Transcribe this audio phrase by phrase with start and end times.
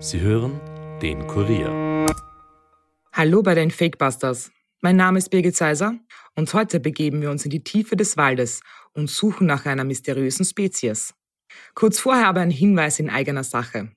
[0.00, 0.60] Sie hören
[1.02, 2.06] den Kurier.
[3.12, 4.52] Hallo bei den Fakebusters.
[4.80, 5.98] Mein Name ist Birgit Seiser
[6.36, 8.60] und heute begeben wir uns in die Tiefe des Waldes
[8.92, 11.14] und suchen nach einer mysteriösen Spezies.
[11.74, 13.90] Kurz vorher aber ein Hinweis in eigener Sache.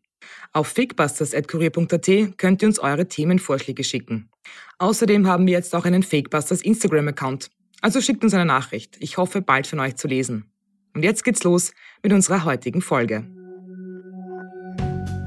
[0.53, 4.31] Auf fakebusters.kurier.at könnt ihr uns eure Themenvorschläge schicken.
[4.79, 7.51] Außerdem haben wir jetzt auch einen Fakebusters Instagram-Account.
[7.81, 8.97] Also schickt uns eine Nachricht.
[8.99, 10.51] Ich hoffe, bald von euch zu lesen.
[10.95, 13.27] Und jetzt geht's los mit unserer heutigen Folge.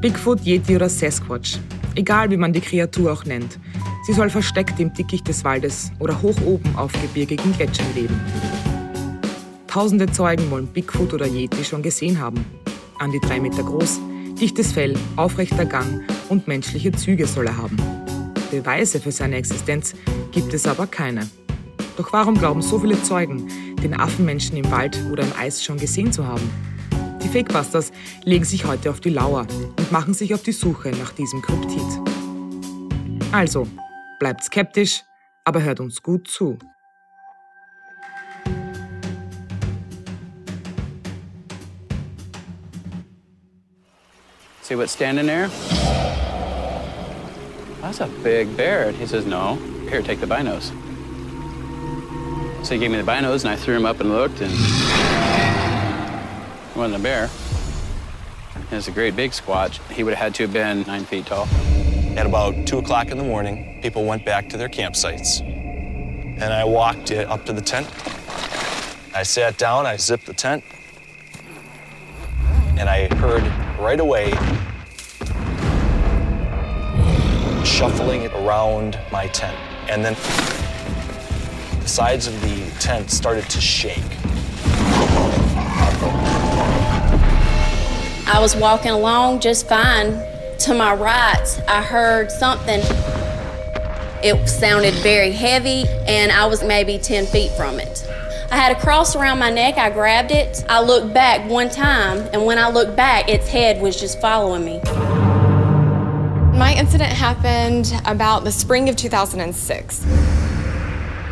[0.01, 1.59] Bigfoot, Yeti oder Sasquatch.
[1.95, 3.59] Egal wie man die Kreatur auch nennt.
[4.07, 8.21] Sie soll versteckt im Dickicht des Waldes oder hoch oben auf gebirgigen Gletschern leben.
[9.67, 12.45] Tausende Zeugen wollen Bigfoot oder Yeti schon gesehen haben.
[12.99, 14.01] An die drei Meter groß,
[14.41, 17.77] dichtes Fell, aufrechter Gang und menschliche Züge soll er haben.
[18.51, 19.95] Beweise für seine Existenz
[20.33, 21.29] gibt es aber keine.
[21.97, 23.49] Doch warum glauben so viele Zeugen,
[23.83, 26.49] den Affenmenschen im Wald oder im Eis schon gesehen zu haben?
[27.25, 27.91] Die Fakebusters
[28.25, 29.47] legen sich heute auf die Lauer
[29.79, 31.83] und machen sich auf die Suche nach diesem Kryptid.
[33.33, 33.67] Also,
[34.21, 35.03] bleibt skeptisch,
[35.45, 36.59] aber hört uns gut zu.
[44.61, 45.51] See what's standing there?
[47.81, 48.93] That's a big bear.
[48.93, 49.59] He says, No.
[49.91, 50.73] Here, take the binos.
[52.65, 54.53] So he gave me the binos, and I threw them up and looked, and
[56.77, 57.31] wasn't a bear.
[58.71, 59.81] It was a great big squatch.
[59.93, 61.47] He would have had to have been nine feet tall.
[62.17, 65.41] At about 2 o'clock in the morning, people went back to their campsites.
[65.41, 67.89] And I walked up to the tent.
[69.15, 70.65] I sat down, I zipped the tent,
[72.77, 73.45] and I heard
[73.79, 74.33] right away
[77.65, 79.57] shuffling around my tent.
[79.89, 80.15] And then
[81.81, 84.03] the sides of the tent started to shake.
[88.27, 90.19] I was walking along just fine.
[90.61, 92.81] To my right, I heard something.
[94.23, 98.07] It sounded very heavy, and I was maybe 10 feet from it.
[98.51, 99.77] I had a cross around my neck.
[99.77, 100.65] I grabbed it.
[100.71, 104.65] I looked back one time, and when I looked back, its head was just following
[104.65, 104.81] me.
[106.57, 110.07] My incident happened about the spring of 2006.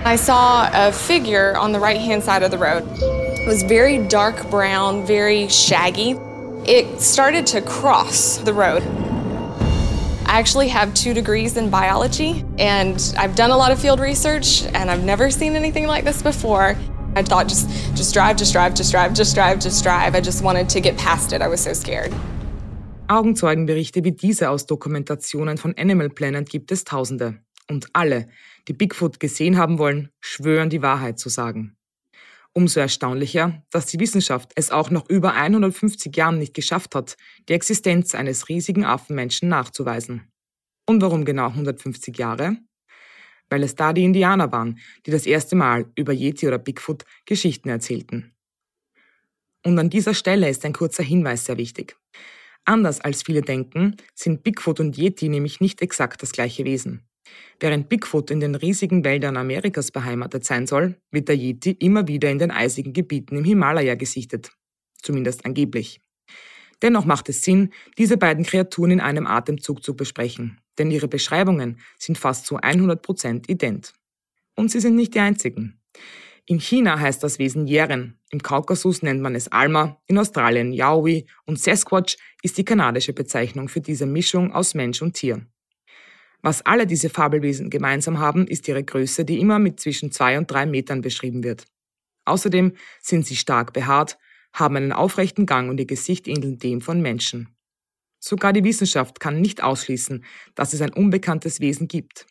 [0.04, 2.86] I saw a figure on the right hand side of the road.
[3.00, 6.19] It was very dark brown, very shaggy.
[6.64, 8.82] It started to cross the road.
[10.26, 14.62] I actually have two degrees in biology, and I've done a lot of field research,
[14.72, 16.76] and I've never seen anything like this before.
[17.16, 20.14] I thought just just drive, just drive, just drive, just drive, just drive.
[20.14, 21.42] I just wanted to get past it.
[21.42, 22.12] I was so scared.
[23.08, 27.40] Augenzeugenberichte wie diese aus Dokumentationen von Animal Planet gibt es tausende.
[27.68, 28.28] Und alle,
[28.68, 31.76] die Bigfoot gesehen haben wollen, schwören die Wahrheit zu sagen.
[32.54, 37.16] Umso erstaunlicher, dass die Wissenschaft es auch noch über 150 Jahren nicht geschafft hat,
[37.48, 40.30] die Existenz eines riesigen Affenmenschen nachzuweisen.
[40.86, 42.58] Und warum genau 150 Jahre?
[43.48, 47.70] Weil es da die Indianer waren, die das erste Mal über Yeti oder Bigfoot Geschichten
[47.70, 48.34] erzählten.
[49.64, 51.96] Und an dieser Stelle ist ein kurzer Hinweis sehr wichtig.
[52.64, 57.08] Anders als viele denken, sind Bigfoot und Yeti nämlich nicht exakt das gleiche Wesen.
[57.60, 62.31] Während Bigfoot in den riesigen Wäldern Amerikas beheimatet sein soll, wird der Yeti immer wieder
[62.31, 64.50] in den eisigen Gebieten im Himalaya gesichtet.
[65.00, 66.00] Zumindest angeblich.
[66.82, 71.81] Dennoch macht es Sinn, diese beiden Kreaturen in einem Atemzug zu besprechen, denn ihre Beschreibungen
[71.98, 73.94] sind fast zu 100% ident.
[74.56, 75.81] Und sie sind nicht die einzigen.
[76.44, 81.26] In China heißt das Wesen Yeren, im Kaukasus nennt man es Alma, in Australien Yaoi
[81.47, 85.47] und Sasquatch ist die kanadische Bezeichnung für diese Mischung aus Mensch und Tier.
[86.42, 90.50] Was alle diese Fabelwesen gemeinsam haben, ist ihre Größe, die immer mit zwischen zwei und
[90.50, 91.64] drei Metern beschrieben wird.
[92.25, 94.19] Außerdem sind sie stark behaart,
[94.52, 97.48] haben einen aufrechten Gang und ihr Gesicht ähnelt dem von Menschen.
[98.19, 102.26] Sogar die Wissenschaft kann nicht ausschließen, dass es ein unbekanntes Wesen gibt.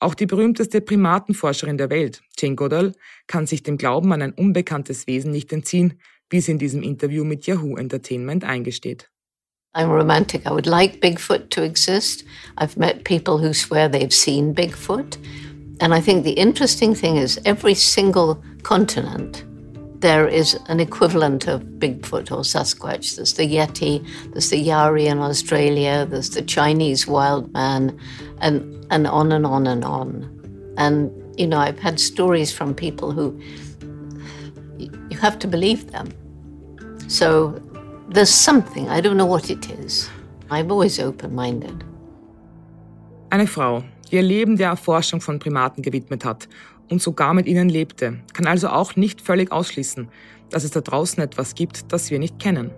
[0.00, 2.92] Auch die berühmteste Primatenforscherin der Welt, Jane Goodall,
[3.26, 7.24] kann sich dem Glauben an ein unbekanntes Wesen nicht entziehen, wie sie in diesem Interview
[7.24, 9.10] mit Yahoo Entertainment eingesteht.
[9.78, 10.44] I'm romantic.
[10.44, 12.24] I would like Bigfoot to exist.
[12.58, 15.16] I've met people who swear they've seen Bigfoot.
[15.80, 19.44] And I think the interesting thing is every single continent,
[20.00, 23.14] there is an equivalent of Bigfoot or Sasquatch.
[23.14, 27.96] There's the Yeti, there's the Yari in Australia, there's the Chinese wild man,
[28.40, 30.74] and, and on and on and on.
[30.76, 33.40] And, you know, I've had stories from people who
[34.76, 36.08] you have to believe them.
[37.06, 37.62] So
[38.12, 40.10] there's something, I don't know what it is.
[40.50, 41.84] I'm always open minded.
[43.30, 46.48] Eine Frau, die ihr Leben der Erforschung von Primaten gewidmet hat
[46.88, 50.08] und sogar mit ihnen lebte, kann also auch nicht völlig ausschließen,
[50.50, 52.70] dass es da draußen etwas gibt, das wir nicht kennen.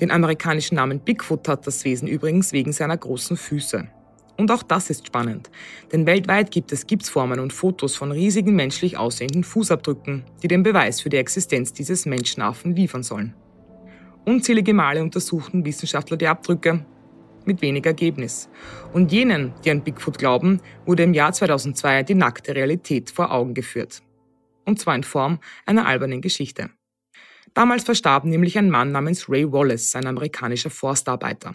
[0.00, 3.88] Den amerikanischen Namen Bigfoot hat das Wesen übrigens wegen seiner großen Füße.
[4.36, 5.50] Und auch das ist spannend,
[5.92, 11.00] denn weltweit gibt es Gipsformen und Fotos von riesigen menschlich aussehenden Fußabdrücken, die den Beweis
[11.00, 13.34] für die Existenz dieses Menschenaffen liefern sollen.
[14.26, 16.84] Unzählige Male untersuchten Wissenschaftler die Abdrücke,
[17.44, 18.48] mit wenig Ergebnis.
[18.92, 23.54] Und jenen, die an Bigfoot glauben, wurde im Jahr 2002 die nackte Realität vor Augen
[23.54, 24.02] geführt.
[24.64, 26.70] Und zwar in Form einer albernen Geschichte.
[27.54, 31.54] Damals verstarb nämlich ein Mann namens Ray Wallace, ein amerikanischer Forstarbeiter.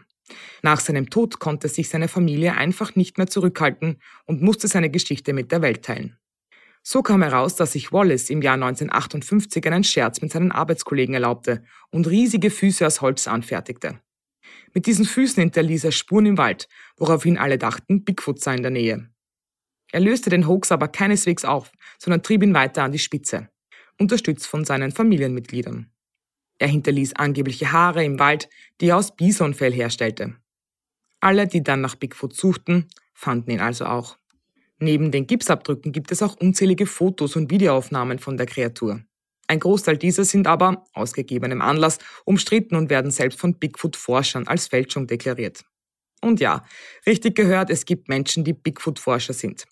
[0.61, 5.33] Nach seinem Tod konnte sich seine Familie einfach nicht mehr zurückhalten und musste seine Geschichte
[5.33, 6.20] mit der Welt teilen.
[6.83, 11.63] So kam heraus, dass sich Wallace im Jahr 1958 einen Scherz mit seinen Arbeitskollegen erlaubte
[11.91, 13.99] und riesige Füße aus Holz anfertigte.
[14.73, 16.67] Mit diesen Füßen hinterließ er Spuren im Wald,
[16.97, 19.09] woraufhin alle dachten, Bigfoot sei in der Nähe.
[19.91, 23.49] Er löste den Hoax aber keineswegs auf, sondern trieb ihn weiter an die Spitze,
[23.99, 25.91] unterstützt von seinen Familienmitgliedern.
[26.57, 28.49] Er hinterließ angebliche Haare im Wald,
[28.79, 30.37] die er aus Bisonfell herstellte.
[31.19, 34.17] Alle, die dann nach Bigfoot suchten, fanden ihn also auch.
[34.83, 39.01] Neben den Gipsabdrücken gibt es auch unzählige Fotos und Videoaufnahmen von der Kreatur.
[39.47, 44.67] Ein Großteil dieser sind aber, aus gegebenem Anlass, umstritten und werden selbst von Bigfoot-Forschern als
[44.67, 45.63] Fälschung deklariert.
[46.21, 46.65] Und ja,
[47.05, 49.65] richtig gehört, es gibt Menschen, die Bigfoot-Forscher sind.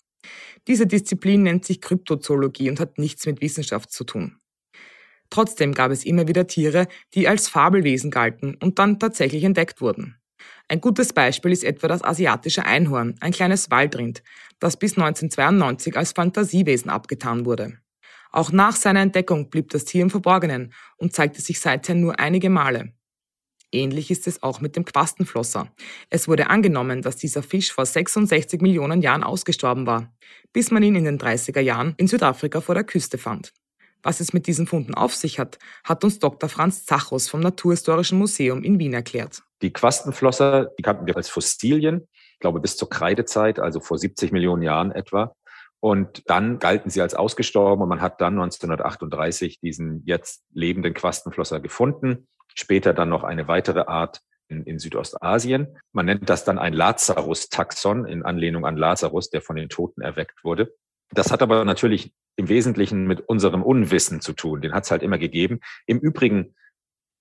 [0.68, 4.36] Diese Disziplin nennt sich Kryptozoologie und hat nichts mit Wissenschaft zu tun.
[5.28, 10.19] Trotzdem gab es immer wieder Tiere, die als Fabelwesen galten und dann tatsächlich entdeckt wurden.
[10.70, 14.22] Ein gutes Beispiel ist etwa das asiatische Einhorn, ein kleines Waldrind,
[14.60, 17.78] das bis 1992 als Fantasiewesen abgetan wurde.
[18.30, 22.50] Auch nach seiner Entdeckung blieb das Tier im Verborgenen und zeigte sich seither nur einige
[22.50, 22.92] Male.
[23.72, 25.74] Ähnlich ist es auch mit dem Quastenflosser.
[26.08, 30.14] Es wurde angenommen, dass dieser Fisch vor 66 Millionen Jahren ausgestorben war,
[30.52, 33.52] bis man ihn in den 30er Jahren in Südafrika vor der Küste fand.
[34.02, 36.48] Was es mit diesen Funden auf sich hat, hat uns Dr.
[36.48, 39.42] Franz Zachos vom Naturhistorischen Museum in Wien erklärt.
[39.62, 44.32] Die Quastenflosser, die kannten wir als Fossilien, ich glaube bis zur Kreidezeit, also vor 70
[44.32, 45.34] Millionen Jahren etwa.
[45.80, 51.60] Und dann galten sie als ausgestorben und man hat dann 1938 diesen jetzt lebenden Quastenflosser
[51.60, 52.28] gefunden.
[52.54, 55.78] Später dann noch eine weitere Art in, in Südostasien.
[55.92, 60.44] Man nennt das dann ein Lazarus-Taxon in Anlehnung an Lazarus, der von den Toten erweckt
[60.44, 60.74] wurde.
[61.12, 64.60] Das hat aber natürlich im Wesentlichen mit unserem Unwissen zu tun.
[64.60, 65.60] Den hat es halt immer gegeben.
[65.86, 66.54] Im Übrigen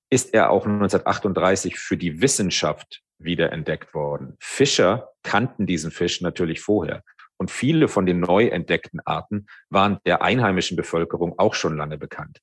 [0.09, 4.35] ist er auch 1938 für die Wissenschaft wieder entdeckt worden.
[4.39, 7.03] Fischer kannten diesen Fisch natürlich vorher.
[7.37, 12.41] Und viele von den neu entdeckten Arten waren der einheimischen Bevölkerung auch schon lange bekannt.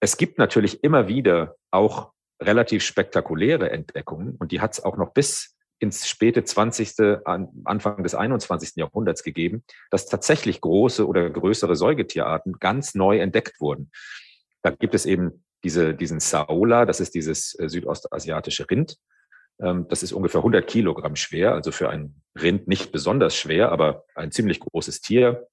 [0.00, 5.12] Es gibt natürlich immer wieder auch relativ spektakuläre Entdeckungen und die hat es auch noch
[5.12, 7.24] bis ins späte 20.,
[7.64, 8.76] Anfang des 21.
[8.76, 13.90] Jahrhunderts gegeben, dass tatsächlich große oder größere Säugetierarten ganz neu entdeckt wurden.
[14.62, 18.96] Da gibt es eben diese, diesen Saola, das ist dieses äh, südostasiatische Rind,
[19.60, 24.04] ähm, das ist ungefähr 100 Kilogramm schwer, also für ein Rind nicht besonders schwer, aber
[24.14, 25.48] ein ziemlich großes Tier.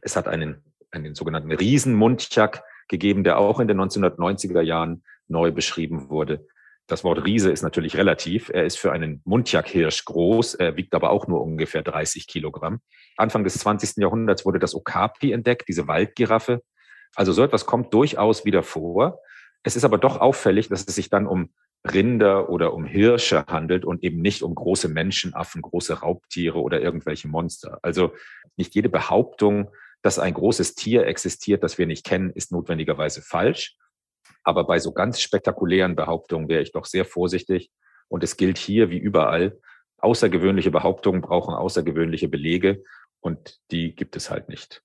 [0.00, 6.08] Es hat einen, einen sogenannten Riesenmundchak gegeben, der auch in den 1990er Jahren neu beschrieben
[6.08, 6.46] wurde.
[6.86, 8.48] Das Wort Riese ist natürlich relativ.
[8.48, 12.80] Er ist für einen Mundjakhirsch groß, er wiegt aber auch nur ungefähr 30 Kilogramm.
[13.16, 13.98] Anfang des 20.
[13.98, 16.62] Jahrhunderts wurde das Okapi entdeckt, diese Waldgiraffe.
[17.14, 19.20] Also so etwas kommt durchaus wieder vor.
[19.62, 21.50] Es ist aber doch auffällig, dass es sich dann um
[21.84, 27.28] Rinder oder um Hirsche handelt und eben nicht um große Menschenaffen, große Raubtiere oder irgendwelche
[27.28, 27.78] Monster.
[27.82, 28.12] Also
[28.56, 33.76] nicht jede Behauptung, dass ein großes Tier existiert, das wir nicht kennen, ist notwendigerweise falsch.
[34.44, 37.70] Aber bei so ganz spektakulären Behauptungen wäre ich doch sehr vorsichtig.
[38.08, 39.58] Und es gilt hier wie überall,
[39.98, 42.82] außergewöhnliche Behauptungen brauchen außergewöhnliche Belege
[43.20, 44.82] und die gibt es halt nicht.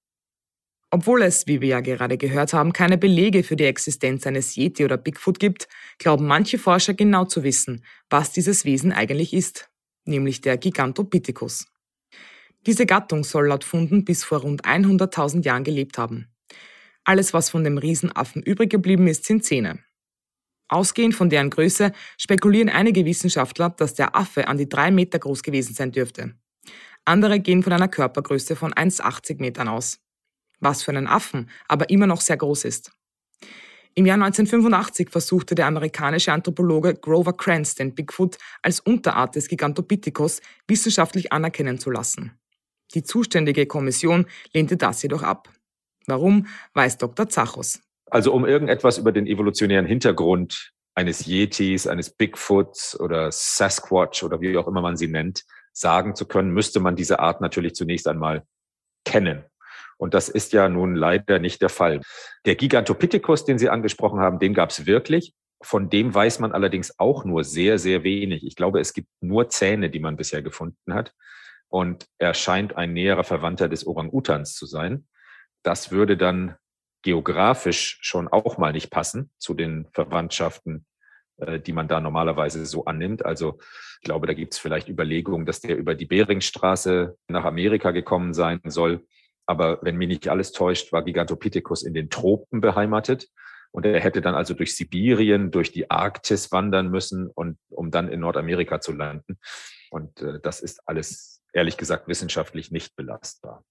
[0.90, 4.86] Obwohl es, wie wir ja gerade gehört haben, keine Belege für die Existenz eines Yeti
[4.86, 9.70] oder Bigfoot gibt, glauben manche Forscher genau zu wissen, was dieses Wesen eigentlich ist,
[10.06, 11.66] nämlich der Gigantopithecus.
[12.66, 16.30] Diese Gattung soll laut Funden bis vor rund 100.000 Jahren gelebt haben.
[17.08, 19.80] Alles, was von dem Riesenaffen übrig geblieben ist, sind Zähne.
[20.68, 25.42] Ausgehend von deren Größe spekulieren einige Wissenschaftler, dass der Affe an die drei Meter groß
[25.42, 26.36] gewesen sein dürfte.
[27.06, 30.00] Andere gehen von einer Körpergröße von 1,80 Metern aus
[30.60, 32.92] was für einen Affen aber immer noch sehr groß ist.
[33.94, 40.42] Im Jahr 1985 versuchte der amerikanische Anthropologe Grover Krantz den Bigfoot als Unterart des Gigantopithecus
[40.68, 42.38] wissenschaftlich anerkennen zu lassen.
[42.94, 45.50] Die zuständige Kommission lehnte das jedoch ab.
[46.08, 47.28] Warum, weiß Dr.
[47.30, 47.82] Zachos.
[48.10, 54.58] Also um irgendetwas über den evolutionären Hintergrund eines Yetis, eines Bigfoots oder Sasquatch oder wie
[54.58, 58.44] auch immer man sie nennt, sagen zu können, müsste man diese Art natürlich zunächst einmal
[59.06, 59.44] kennen.
[59.98, 62.02] Und das ist ja nun leider nicht der Fall.
[62.46, 65.34] Der Gigantopithecus, den Sie angesprochen haben, den gab es wirklich.
[65.62, 68.46] Von dem weiß man allerdings auch nur sehr, sehr wenig.
[68.46, 71.14] Ich glaube, es gibt nur Zähne, die man bisher gefunden hat.
[71.68, 75.08] Und er scheint ein näherer Verwandter des Orang-Utans zu sein.
[75.64, 76.56] Das würde dann
[77.04, 80.86] geografisch schon auch mal nicht passen zu den Verwandtschaften,
[81.38, 83.26] äh, die man da normalerweise so annimmt.
[83.26, 83.60] Also
[84.02, 88.34] ich glaube, da gibt es vielleicht Überlegungen, dass der über die Beringstraße nach Amerika gekommen
[88.34, 89.06] sein soll.
[89.46, 93.28] Aber wenn mich nicht alles täuscht, war Gigantopithecus in den Tropen beheimatet.
[93.72, 98.10] Und er hätte dann also durch Sibirien, durch die Arktis wandern müssen und um dann
[98.10, 99.40] in Nordamerika zu landen.
[99.92, 103.64] Und äh, das ist alles, ehrlich gesagt, wissenschaftlich nicht belastbar.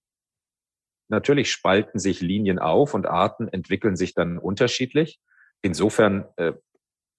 [1.08, 5.20] Natürlich spalten sich Linien auf und Arten entwickeln sich dann unterschiedlich.
[5.62, 6.52] Insofern äh,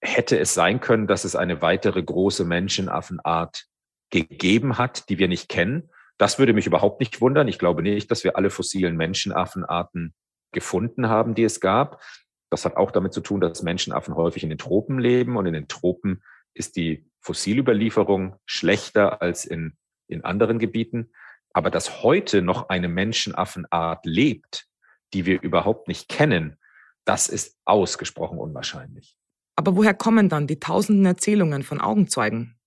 [0.00, 3.64] hätte es sein können, dass es eine weitere große Menschenaffenart
[4.10, 5.90] gegeben hat, die wir nicht kennen.
[6.18, 7.48] Das würde mich überhaupt nicht wundern.
[7.48, 10.14] Ich glaube nicht, dass wir alle fossilen Menschenaffenarten
[10.52, 12.02] gefunden haben, die es gab.
[12.50, 15.52] Das hat auch damit zu tun, dass Menschenaffen häufig in den Tropen leben und in
[15.52, 16.22] den Tropen
[16.54, 19.76] ist die Fossilüberlieferung schlechter als in,
[20.08, 21.10] in anderen Gebieten.
[21.52, 24.66] Aber dass heute noch eine Menschenaffenart lebt,
[25.12, 26.58] die wir überhaupt nicht kennen,
[27.04, 29.16] das ist ausgesprochen unwahrscheinlich.
[29.56, 32.58] Aber woher kommen dann die tausenden Erzählungen von Augenzeugen?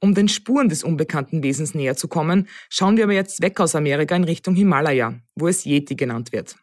[0.00, 3.74] Um den Spuren des unbekannten Wesens näher zu kommen, schauen wir aber jetzt weg aus
[3.74, 6.56] Amerika in Richtung Himalaya, wo es Yeti genannt wird.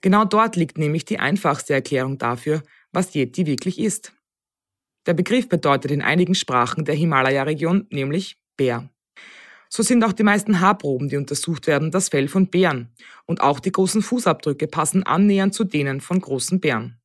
[0.00, 2.62] Genau dort liegt nämlich die einfachste Erklärung dafür,
[2.92, 4.12] was Yeti wirklich ist.
[5.06, 8.88] Der Begriff bedeutet in einigen Sprachen der Himalaya-Region nämlich Bär.
[9.72, 12.92] So sind auch die meisten Haarproben, die untersucht werden, das Fell von Bären.
[13.24, 17.00] Und auch die großen Fußabdrücke passen annähernd zu denen von großen Bären.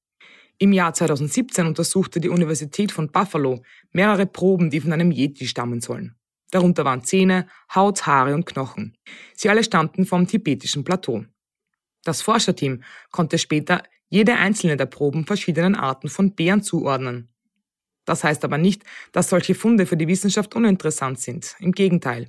[0.58, 5.80] Im Jahr 2017 untersuchte die Universität von Buffalo mehrere Proben, die von einem Yeti stammen
[5.80, 6.16] sollen.
[6.50, 8.98] Darunter waren Zähne, Haut, Haare und Knochen.
[9.36, 11.26] Sie alle stammten vom tibetischen Plateau.
[12.04, 12.82] Das Forscherteam
[13.12, 17.35] konnte später jede einzelne der Proben verschiedenen Arten von Bären zuordnen.
[18.06, 21.56] Das heißt aber nicht, dass solche Funde für die Wissenschaft uninteressant sind.
[21.60, 22.28] Im Gegenteil.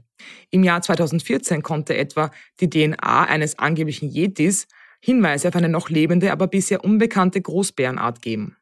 [0.50, 2.30] Im Jahr 2014 konnte etwa
[2.60, 4.66] die DNA eines angeblichen Yetis
[5.00, 8.56] Hinweise auf eine noch lebende, aber bisher unbekannte Großbärenart geben.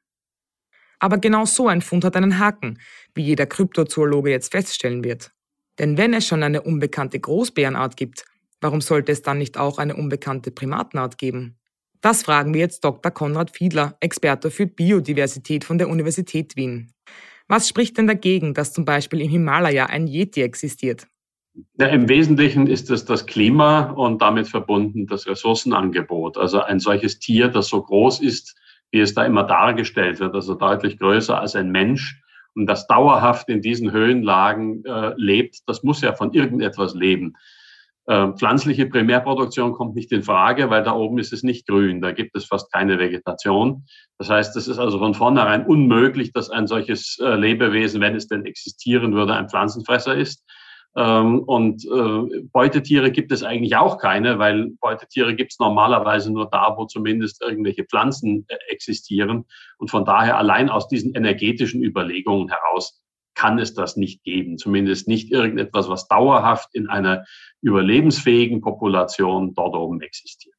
[0.98, 2.80] Aber genau so ein Fund hat einen Haken,
[3.14, 5.32] wie jeder Kryptozoologe jetzt feststellen wird.
[5.78, 8.24] Denn wenn es schon eine unbekannte Großbärenart gibt,
[8.64, 11.58] Warum sollte es dann nicht auch eine unbekannte Primatenart geben?
[12.00, 13.12] Das fragen wir jetzt Dr.
[13.12, 16.90] Konrad Fiedler, Experte für Biodiversität von der Universität Wien.
[17.48, 21.06] Was spricht denn dagegen, dass zum Beispiel im Himalaya ein Yeti existiert?
[21.78, 26.36] Ja, Im Wesentlichen ist es das Klima und damit verbunden das Ressourcenangebot.
[26.36, 28.56] Also ein solches Tier, das so groß ist,
[28.90, 32.20] wie es da immer dargestellt wird, also deutlich größer als ein Mensch
[32.54, 37.34] und das dauerhaft in diesen Höhenlagen äh, lebt, das muss ja von irgendetwas leben.
[38.06, 42.12] Äh, pflanzliche Primärproduktion kommt nicht in Frage, weil da oben ist es nicht grün, da
[42.12, 43.86] gibt es fast keine Vegetation.
[44.18, 48.28] Das heißt, es ist also von vornherein unmöglich, dass ein solches äh, Lebewesen, wenn es
[48.28, 50.44] denn existieren würde, ein Pflanzenfresser ist.
[50.96, 56.48] Ähm, und äh, Beutetiere gibt es eigentlich auch keine, weil Beutetiere gibt es normalerweise nur
[56.50, 59.46] da, wo zumindest irgendwelche Pflanzen äh, existieren.
[59.78, 63.00] Und von daher allein aus diesen energetischen Überlegungen heraus
[63.34, 64.58] kann es das nicht geben.
[64.58, 67.24] Zumindest nicht irgendetwas, was dauerhaft in einer
[67.62, 70.54] überlebensfähigen Population dort oben existiert.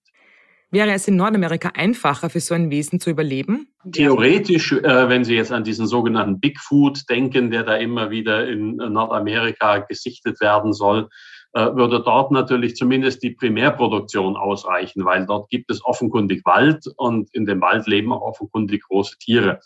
[0.72, 3.68] Wäre es in Nordamerika einfacher für so ein Wesen zu überleben?
[3.92, 8.76] Theoretisch, äh, wenn Sie jetzt an diesen sogenannten Bigfoot denken, der da immer wieder in
[8.76, 11.08] Nordamerika gesichtet werden soll,
[11.54, 17.34] äh, würde dort natürlich zumindest die Primärproduktion ausreichen, weil dort gibt es offenkundig Wald und
[17.34, 19.62] in dem Wald leben auch offenkundig große Tiere.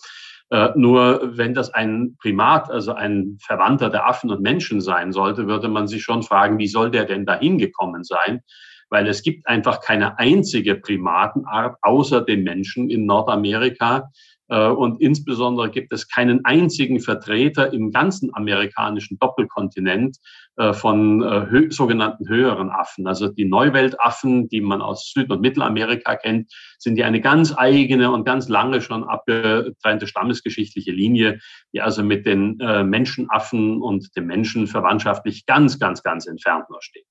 [0.52, 5.48] Äh, nur wenn das ein Primat, also ein Verwandter der Affen und Menschen sein sollte,
[5.48, 8.42] würde man sich schon fragen, wie soll der denn dahin gekommen sein?
[8.90, 14.10] Weil es gibt einfach keine einzige Primatenart außer den Menschen in Nordamerika,
[14.50, 20.18] und insbesondere gibt es keinen einzigen Vertreter im ganzen amerikanischen Doppelkontinent
[20.60, 23.08] äh, von äh, sogenannten höheren Affen.
[23.08, 28.12] Also die Neuweltaffen, die man aus Süd- und Mittelamerika kennt, sind ja eine ganz eigene
[28.12, 31.40] und ganz lange schon abgetrennte stammesgeschichtliche Linie,
[31.74, 37.06] die also mit den Menschenaffen und dem Menschen verwandtschaftlich ganz, ganz, ganz entfernt nur steht.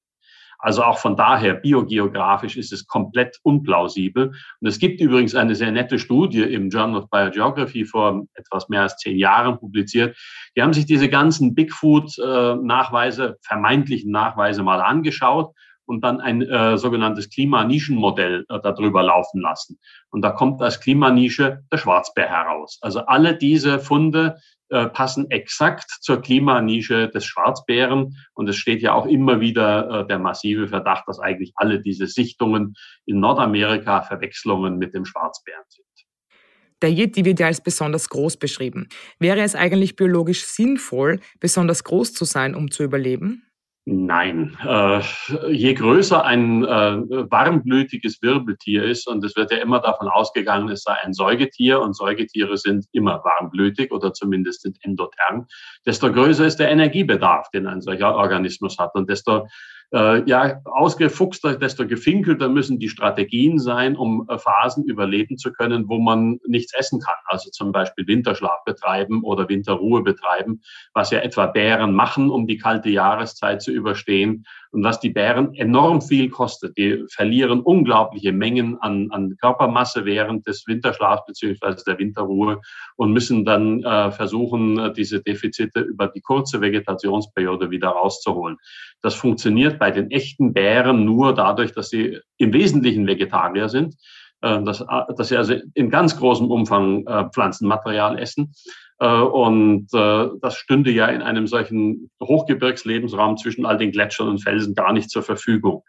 [0.59, 4.33] Also auch von daher, biogeografisch ist es komplett unplausibel.
[4.61, 8.83] Und es gibt übrigens eine sehr nette Studie im Journal of Biogeography vor etwas mehr
[8.83, 10.17] als zehn Jahren publiziert.
[10.57, 15.55] Die haben sich diese ganzen Bigfoot-Nachweise, vermeintlichen Nachweise mal angeschaut
[15.89, 19.79] und dann ein äh, sogenanntes Klimanischenmodell äh, darüber laufen lassen.
[20.11, 22.79] Und da kommt als Klimanische der Schwarzbär heraus.
[22.83, 24.37] Also alle diese Funde
[24.89, 28.17] passen exakt zur Klimanische des Schwarzbären.
[28.35, 32.07] Und es steht ja auch immer wieder äh, der massive Verdacht, dass eigentlich alle diese
[32.07, 32.75] Sichtungen
[33.07, 35.87] in Nordamerika Verwechslungen mit dem Schwarzbären sind.
[36.83, 38.89] Der Yeti wird ja als besonders groß beschrieben.
[39.19, 43.48] Wäre es eigentlich biologisch sinnvoll, besonders groß zu sein, um zu überleben?
[43.91, 44.55] Nein.
[44.67, 45.01] Äh,
[45.51, 50.83] je größer ein äh, warmblütiges Wirbeltier ist, und es wird ja immer davon ausgegangen, es
[50.83, 55.47] sei ein Säugetier, und Säugetiere sind immer warmblütig oder zumindest sind endotherm,
[55.87, 58.95] desto größer ist der Energiebedarf, den ein solcher Organismus hat.
[58.95, 59.49] Und desto
[59.93, 65.89] äh, ja, ausgefuchster, desto gefinkelter müssen die Strategien sein, um äh, Phasen überleben zu können,
[65.89, 67.15] wo man nichts essen kann.
[67.27, 70.61] Also zum Beispiel Winterschlaf betreiben oder Winterruhe betreiben,
[70.93, 75.55] was ja etwa Bären machen, um die kalte Jahreszeit zu überstehen und was die Bären
[75.55, 76.77] enorm viel kostet.
[76.77, 82.61] Die verlieren unglaubliche Mengen an, an Körpermasse während des Winterschlafs beziehungsweise der Winterruhe
[82.97, 88.59] und müssen dann äh, versuchen, diese Defizite über die kurze Vegetationsperiode wieder rauszuholen.
[89.01, 93.95] Das funktioniert bei den echten Bären nur dadurch, dass sie im Wesentlichen Vegetarier sind,
[94.41, 98.55] äh, dass, äh, dass sie also in ganz großem Umfang äh, Pflanzenmaterial essen
[99.01, 104.75] äh, und das stünde ja in einem solchen Hochgebirgslebensraum zwischen all den Gletschern und Felsen
[104.75, 105.83] gar nicht zur Verfügung.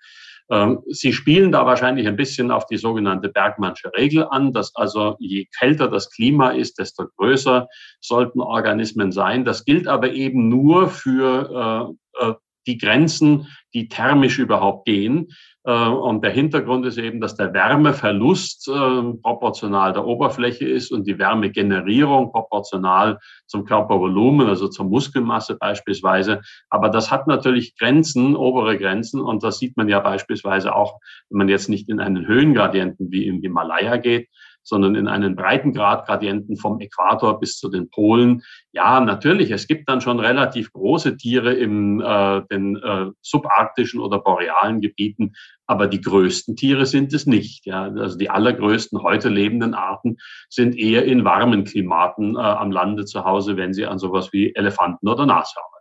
[0.52, 5.16] Ähm, sie spielen da wahrscheinlich ein bisschen auf die sogenannte Bergmannsche Regel an, dass also
[5.20, 7.68] je kälter das Klima ist, desto größer
[8.00, 9.46] sollten Organismen sein.
[9.46, 11.94] Das gilt aber eben nur für
[12.70, 15.30] die Grenzen, die thermisch überhaupt gehen.
[15.64, 21.08] Äh, und der Hintergrund ist eben, dass der Wärmeverlust äh, proportional der Oberfläche ist und
[21.08, 26.42] die Wärmegenerierung proportional zum Körpervolumen, also zur Muskelmasse beispielsweise.
[26.70, 29.20] Aber das hat natürlich Grenzen, obere Grenzen.
[29.20, 31.00] Und das sieht man ja beispielsweise auch,
[31.30, 34.30] wenn man jetzt nicht in einen Höhengradienten wie im Himalaya geht,
[34.64, 38.44] sondern in einen Breitengrad-Gradienten vom Äquator bis zu den Polen.
[38.72, 44.20] Ja, natürlich, es gibt dann schon relativ große Tiere in äh, den äh, subarktischen oder
[44.20, 45.34] borealen Gebieten,
[45.66, 47.66] aber die größten Tiere sind es nicht.
[47.66, 47.84] Ja.
[47.84, 50.18] Also die allergrößten heute lebenden Arten
[50.50, 54.54] sind eher in warmen Klimaten äh, am Lande zu Hause, wenn Sie an sowas wie
[54.56, 55.79] Elefanten oder Nashörner.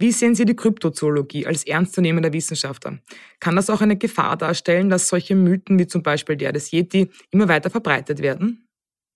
[0.00, 3.00] Wie sehen Sie die Kryptozoologie als ernstzunehmender Wissenschaftler?
[3.38, 7.10] Kann das auch eine Gefahr darstellen, dass solche Mythen wie zum Beispiel der des Yeti
[7.30, 8.66] immer weiter verbreitet werden?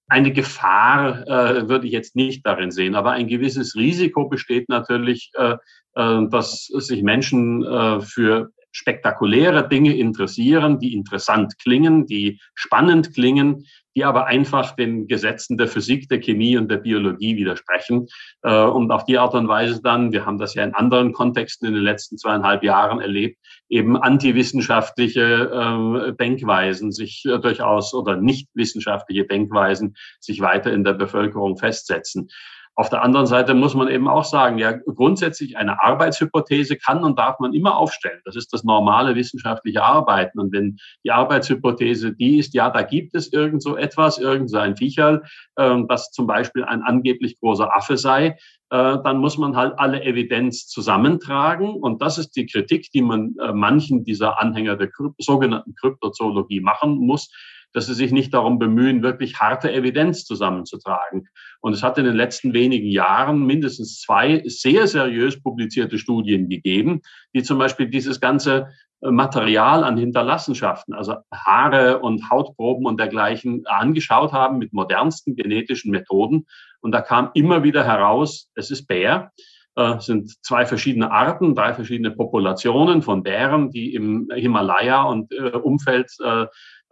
[0.09, 5.31] Eine Gefahr äh, würde ich jetzt nicht darin sehen, aber ein gewisses Risiko besteht natürlich,
[5.39, 5.57] äh,
[5.95, 13.65] äh, dass sich Menschen äh, für spektakuläre Dinge interessieren, die interessant klingen, die spannend klingen,
[13.97, 18.09] die aber einfach den Gesetzen der Physik, der Chemie und der Biologie widersprechen.
[18.43, 21.69] Äh, und auf die Art und Weise dann, wir haben das ja in anderen Kontexten
[21.69, 28.49] in den letzten zweieinhalb Jahren erlebt, eben antiwissenschaftliche äh, Denkweisen sich äh, durchaus oder nicht
[28.55, 32.29] wissenschaftliche Denkweisen sich weiter in der Bevölkerung festsetzen.
[32.77, 37.19] Auf der anderen Seite muss man eben auch sagen, ja, grundsätzlich eine Arbeitshypothese kann und
[37.19, 38.21] darf man immer aufstellen.
[38.25, 40.41] Das ist das normale wissenschaftliche Arbeiten.
[40.41, 44.59] Und wenn die Arbeitshypothese die ist, ja, da gibt es irgend so etwas, irgend so
[44.77, 45.23] Viecherl,
[45.55, 48.37] äh, das zum Beispiel ein angeblich großer Affe sei,
[48.71, 51.75] äh, dann muss man halt alle Evidenz zusammentragen.
[51.75, 56.99] Und das ist die Kritik, die man äh, manchen dieser Anhänger der sogenannten Kryptozoologie machen
[56.99, 57.31] muss
[57.75, 61.29] dass sie sich nicht darum bemühen, wirklich harte Evidenz zusammenzutragen.
[61.61, 67.03] Und es hat in den letzten wenigen Jahren mindestens zwei sehr seriös publizierte Studien gegeben,
[67.35, 68.69] die zum Beispiel dieses ganze
[69.03, 75.91] äh, Material an Hinterlassenschaften, also Haare und Hautproben und dergleichen angeschaut haben mit modernsten genetischen
[75.91, 76.47] Methoden.
[76.81, 79.33] Und da kam immer wieder heraus, es ist Bär.
[79.77, 85.51] Äh, sind zwei verschiedene Arten, drei verschiedene Populationen von Bären, die im Himalaya und äh,
[85.51, 86.13] Umfeld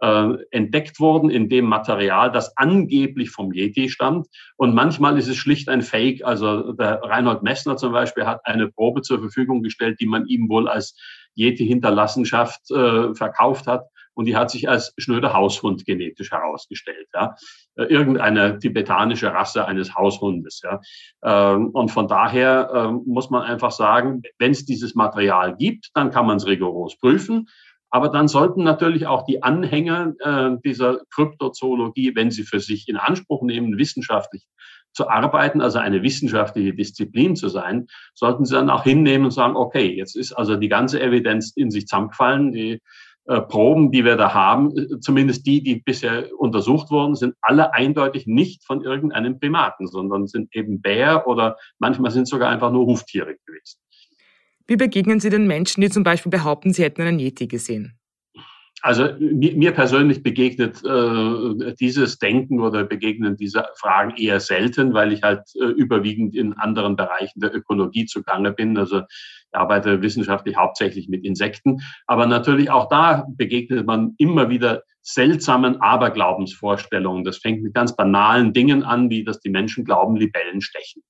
[0.03, 4.27] äh, entdeckt worden in dem Material, das angeblich vom Yeti stammt.
[4.57, 6.25] Und manchmal ist es schlicht ein Fake.
[6.25, 10.49] Also der Reinhold Messner zum Beispiel hat eine Probe zur Verfügung gestellt, die man ihm
[10.49, 10.97] wohl als
[11.35, 13.85] Yeti-Hinterlassenschaft äh, verkauft hat.
[14.15, 17.07] Und die hat sich als schnöder Haushund genetisch herausgestellt.
[17.13, 17.35] Ja.
[17.75, 20.61] Äh, irgendeine tibetanische Rasse eines Haushundes.
[20.63, 20.81] Ja.
[21.23, 26.11] Ähm, und von daher ähm, muss man einfach sagen, wenn es dieses Material gibt, dann
[26.11, 27.47] kann man es rigoros prüfen.
[27.93, 32.97] Aber dann sollten natürlich auch die Anhänger äh, dieser Kryptozoologie, wenn sie für sich in
[32.97, 34.47] Anspruch nehmen, wissenschaftlich
[34.93, 39.55] zu arbeiten, also eine wissenschaftliche Disziplin zu sein, sollten sie dann auch hinnehmen und sagen,
[39.55, 42.81] okay, jetzt ist also die ganze Evidenz in sich zusammengefallen, die
[43.25, 47.75] äh, Proben, die wir da haben, äh, zumindest die, die bisher untersucht wurden, sind alle
[47.75, 52.87] eindeutig nicht von irgendeinem Primaten, sondern sind eben Bär oder manchmal sind sogar einfach nur
[52.87, 53.82] Huftiere gewesen.
[54.67, 57.99] Wie begegnen Sie den Menschen, die zum Beispiel behaupten, sie hätten einen Yeti gesehen?
[58.81, 65.23] Also mir, persönlich begegnet äh, dieses Denken oder begegnen diese Fragen eher selten, weil ich
[65.23, 68.77] halt äh, überwiegend in anderen Bereichen der Ökologie zugange bin.
[68.77, 71.79] Also ich arbeite wissenschaftlich hauptsächlich mit Insekten.
[72.07, 77.25] Aber natürlich auch da begegnet man immer wieder seltsamen Aberglaubensvorstellungen.
[77.25, 81.03] Das fängt mit ganz banalen Dingen an, wie dass die Menschen glauben, Libellen stechen.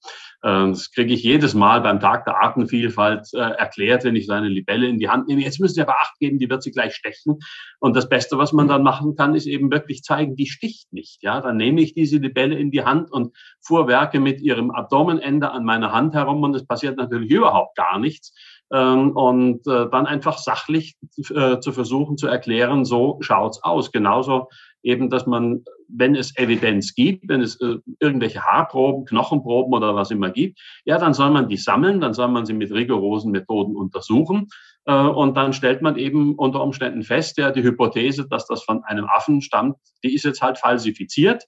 [0.43, 4.33] Ähm, das kriege ich jedes Mal beim Tag der Artenvielfalt äh, erklärt, wenn ich so
[4.33, 5.41] eine Libelle in die Hand nehme.
[5.41, 7.37] Jetzt müssen Sie aber Acht geben, die wird sie gleich stechen.
[7.79, 11.21] Und das Beste, was man dann machen kann, ist eben wirklich zeigen, die sticht nicht.
[11.21, 15.63] Ja, dann nehme ich diese Libelle in die Hand und fuhrwerke mit ihrem Abdomenende an
[15.63, 18.33] meiner Hand herum und es passiert natürlich überhaupt gar nichts
[18.79, 20.95] und äh, dann einfach sachlich
[21.29, 23.91] äh, zu versuchen zu erklären, so schaut's aus.
[23.91, 24.49] Genauso
[24.81, 30.09] eben, dass man, wenn es Evidenz gibt, wenn es äh, irgendwelche Haarproben, Knochenproben oder was
[30.09, 33.75] immer gibt, ja, dann soll man die sammeln, dann soll man sie mit rigorosen Methoden
[33.75, 34.47] untersuchen
[34.85, 39.05] und dann stellt man eben unter Umständen fest, ja, die Hypothese, dass das von einem
[39.05, 41.45] Affen stammt, die ist jetzt halt falsifiziert.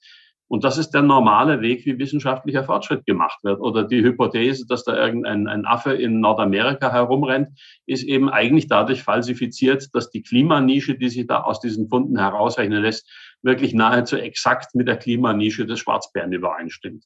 [0.48, 3.60] Und das ist der normale Weg, wie wissenschaftlicher Fortschritt gemacht wird.
[3.60, 7.50] Oder die Hypothese, dass da irgendein ein Affe in Nordamerika herumrennt,
[7.88, 12.82] ist eben eigentlich dadurch falsifiziert, dass die Klimanische, die sich da aus diesen Funden herausrechnen
[12.82, 13.10] lässt,
[13.42, 17.06] wirklich nahezu exakt mit der Klimanische des Schwarzbären übereinstimmt.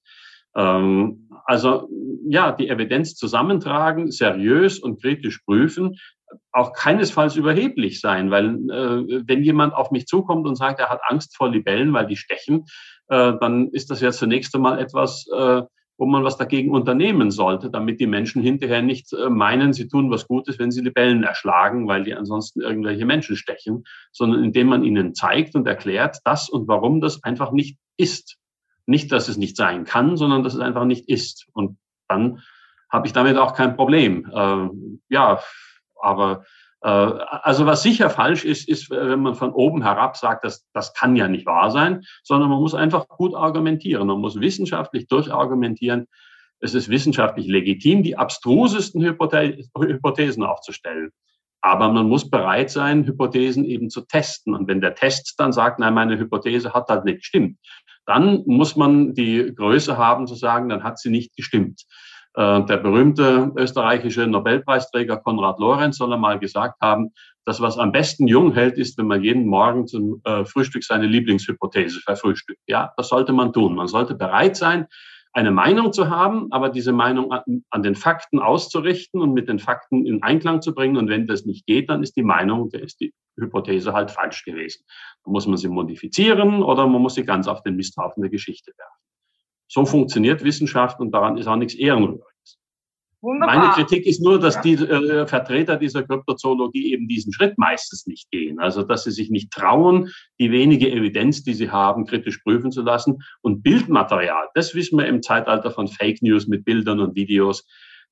[0.55, 1.89] Ähm, also
[2.27, 5.97] ja, die Evidenz zusammentragen, seriös und kritisch prüfen,
[6.51, 11.01] auch keinesfalls überheblich sein, weil äh, wenn jemand auf mich zukommt und sagt, er hat
[11.07, 12.65] Angst vor Libellen, weil die stechen,
[13.09, 15.61] äh, dann ist das ja zunächst einmal etwas, äh,
[15.97, 20.09] wo man was dagegen unternehmen sollte, damit die Menschen hinterher nicht äh, meinen, sie tun
[20.09, 24.83] was Gutes, wenn sie Libellen erschlagen, weil die ansonsten irgendwelche Menschen stechen, sondern indem man
[24.83, 28.37] ihnen zeigt und erklärt, dass und warum das einfach nicht ist.
[28.85, 31.47] Nicht, dass es nicht sein kann, sondern dass es einfach nicht ist.
[31.51, 32.41] Und dann
[32.89, 34.25] habe ich damit auch kein Problem.
[34.33, 34.69] Äh,
[35.09, 35.39] ja,
[36.01, 36.45] aber
[36.81, 41.15] also was sicher falsch ist, ist, wenn man von oben herab sagt, das, das kann
[41.15, 44.07] ja nicht wahr sein, sondern man muss einfach gut argumentieren.
[44.07, 46.07] Man muss wissenschaftlich durchargumentieren.
[46.61, 51.11] Es ist wissenschaftlich legitim, die abstrusesten Hypothesen aufzustellen.
[51.61, 54.55] Aber man muss bereit sein, Hypothesen eben zu testen.
[54.55, 57.57] Und wenn der Test dann sagt, nein, meine Hypothese hat halt nicht gestimmt,
[58.05, 61.83] dann muss man die Größe haben zu sagen, dann hat sie nicht gestimmt.
[62.35, 67.11] Äh, der berühmte österreichische Nobelpreisträger Konrad Lorenz soll einmal gesagt haben,
[67.45, 71.07] das, was am besten jung hält, ist, wenn man jeden Morgen zum äh, Frühstück seine
[71.07, 72.61] Lieblingshypothese verfrühstückt.
[72.67, 73.75] Ja, das sollte man tun.
[73.75, 74.85] Man sollte bereit sein,
[75.33, 79.59] eine Meinung zu haben, aber diese Meinung an, an, den Fakten auszurichten und mit den
[79.59, 80.97] Fakten in Einklang zu bringen.
[80.97, 84.43] Und wenn das nicht geht, dann ist die Meinung, da ist die Hypothese halt falsch
[84.43, 84.85] gewesen.
[85.23, 88.71] Dann muss man sie modifizieren oder man muss sie ganz auf den Misthaufen der Geschichte
[88.77, 89.08] werfen.
[89.69, 92.25] So funktioniert Wissenschaft und daran ist auch nichts Ehrenrühriges.
[93.21, 93.57] Wunderbar.
[93.57, 98.31] Meine Kritik ist nur, dass die äh, Vertreter dieser Kryptozoologie eben diesen Schritt meistens nicht
[98.31, 98.59] gehen.
[98.59, 102.81] Also, dass sie sich nicht trauen, die wenige Evidenz, die sie haben, kritisch prüfen zu
[102.81, 103.21] lassen.
[103.41, 107.67] Und Bildmaterial, das wissen wir im Zeitalter von Fake News mit Bildern und Videos,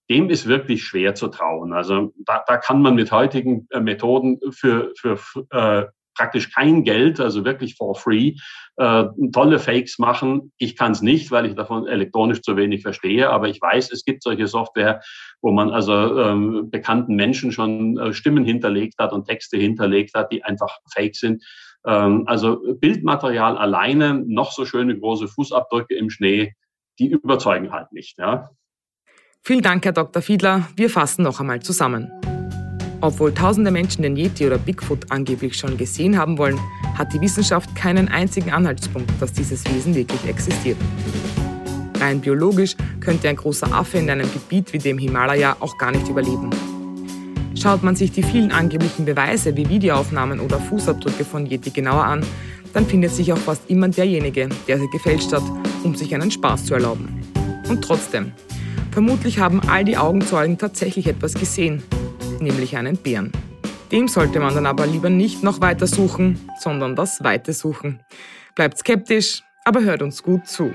[0.10, 1.74] dem ist wirklich schwer zu trauen.
[1.74, 5.18] Also da, da kann man mit heutigen äh, Methoden für, für
[5.52, 5.86] äh,
[6.18, 8.36] praktisch kein Geld, also wirklich for free,
[8.78, 10.52] äh, tolle Fakes machen.
[10.58, 14.04] Ich kann es nicht, weil ich davon elektronisch zu wenig verstehe, aber ich weiß, es
[14.04, 15.02] gibt solche Software,
[15.42, 20.32] wo man also ähm, bekannten Menschen schon äh, Stimmen hinterlegt hat und Texte hinterlegt hat,
[20.32, 21.44] die einfach fake sind.
[21.86, 26.54] Ähm, also Bildmaterial alleine, noch so schöne große Fußabdrücke im Schnee,
[27.00, 28.18] die überzeugen halt nicht.
[28.18, 28.50] Ja.
[29.44, 30.22] Vielen Dank, Herr Dr.
[30.22, 30.68] Fiedler.
[30.76, 32.12] Wir fassen noch einmal zusammen.
[33.02, 36.60] Obwohl tausende Menschen den Yeti oder Bigfoot angeblich schon gesehen haben wollen,
[36.98, 40.78] hat die Wissenschaft keinen einzigen Anhaltspunkt, dass dieses Wesen wirklich existiert.
[42.00, 46.08] Rein biologisch könnte ein großer Affe in einem Gebiet wie dem Himalaya auch gar nicht
[46.08, 46.50] überleben.
[47.56, 52.26] Schaut man sich die vielen angeblichen Beweise wie Videoaufnahmen oder Fußabdrücke von Yeti genauer an,
[52.74, 55.44] dann findet sich auch fast immer derjenige, der sie gefälscht hat,
[55.84, 57.22] um sich einen Spaß zu erlauben.
[57.68, 58.32] Und trotzdem,
[58.92, 61.82] vermutlich haben all die Augenzeugen tatsächlich etwas gesehen,
[62.42, 63.32] nämlich einen Bären.
[63.92, 68.02] Dem sollte man dann aber lieber nicht noch weiter suchen, sondern das Weite suchen.
[68.56, 70.72] Bleibt skeptisch, aber hört uns gut zu.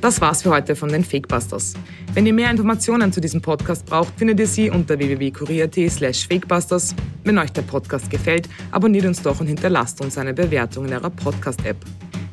[0.00, 1.74] Das war's für heute von den Fakebusters.
[2.14, 6.94] Wenn ihr mehr Informationen zu diesem Podcast braucht, findet ihr sie unter www.kurier.at slash fakebusters.
[7.22, 11.10] Wenn euch der Podcast gefällt, abonniert uns doch und hinterlasst uns eine Bewertung in eurer
[11.10, 11.76] Podcast-App.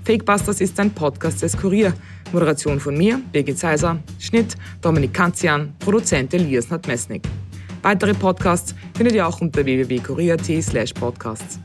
[0.07, 1.93] Fakebusters ist ein Podcast des Kurier.
[2.31, 7.27] Moderation von mir, Birgit Seiser, Schnitt Dominik Kanzian, Produzent Elias Nadmesnik.
[7.81, 11.59] Weitere Podcasts findet ihr auch unter www.kurier.at slash podcasts.